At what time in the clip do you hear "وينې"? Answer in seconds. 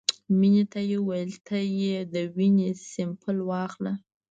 2.35-2.69